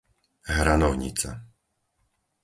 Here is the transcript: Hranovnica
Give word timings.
Hranovnica 0.55 1.31